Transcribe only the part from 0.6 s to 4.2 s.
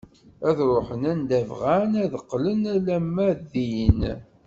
ruḥen anda bɣan, ad d-qqlen alamma d din.